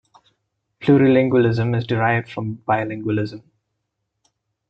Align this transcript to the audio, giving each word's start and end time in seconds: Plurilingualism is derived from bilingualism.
Plurilingualism 0.79 1.75
is 1.77 1.85
derived 1.85 2.27
from 2.27 2.63
bilingualism. 2.67 3.43